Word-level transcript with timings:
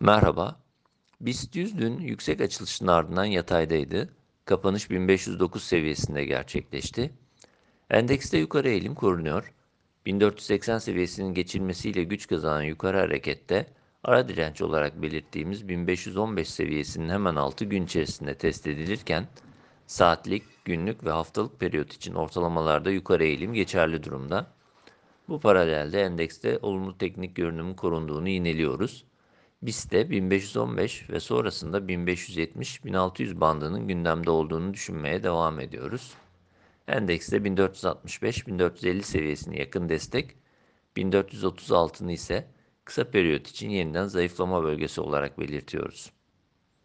Merhaba. 0.00 0.60
BIST 1.20 1.56
100 1.56 1.78
dün 1.78 1.98
yüksek 1.98 2.40
açılışın 2.40 2.86
ardından 2.86 3.24
yataydaydı. 3.24 4.08
Kapanış 4.44 4.90
1509 4.90 5.62
seviyesinde 5.62 6.24
gerçekleşti. 6.24 7.10
Endekste 7.90 8.38
yukarı 8.38 8.68
eğilim 8.68 8.94
korunuyor. 8.94 9.52
1480 10.06 10.78
seviyesinin 10.78 11.34
geçilmesiyle 11.34 12.04
güç 12.04 12.26
kazanan 12.26 12.62
yukarı 12.62 12.98
harekette 12.98 13.66
ara 14.04 14.28
direnç 14.28 14.62
olarak 14.62 15.02
belirttiğimiz 15.02 15.68
1515 15.68 16.50
seviyesinin 16.50 17.08
hemen 17.08 17.36
altı 17.36 17.64
gün 17.64 17.84
içerisinde 17.84 18.34
test 18.34 18.66
edilirken 18.66 19.26
saatlik, 19.86 20.64
günlük 20.64 21.04
ve 21.04 21.10
haftalık 21.10 21.60
periyot 21.60 21.92
için 21.92 22.14
ortalamalarda 22.14 22.90
yukarı 22.90 23.24
eğilim 23.24 23.54
geçerli 23.54 24.02
durumda. 24.02 24.46
Bu 25.28 25.40
paralelde 25.40 26.02
endekste 26.02 26.58
olumlu 26.62 26.98
teknik 26.98 27.34
görünümün 27.36 27.74
korunduğunu 27.74 28.28
yineliyoruz. 28.28 29.04
BIST'te 29.62 30.10
1515 30.10 31.10
ve 31.10 31.20
sonrasında 31.20 31.78
1570-1600 31.78 33.40
bandının 33.40 33.88
gündemde 33.88 34.30
olduğunu 34.30 34.74
düşünmeye 34.74 35.22
devam 35.22 35.60
ediyoruz. 35.60 36.14
Endekste 36.88 37.36
1465-1450 37.36 39.02
seviyesine 39.02 39.58
yakın 39.58 39.88
destek, 39.88 40.36
1436'ını 40.96 42.12
ise 42.12 42.46
kısa 42.84 43.10
periyot 43.10 43.48
için 43.48 43.70
yeniden 43.70 44.06
zayıflama 44.06 44.62
bölgesi 44.62 45.00
olarak 45.00 45.38
belirtiyoruz. 45.40 46.12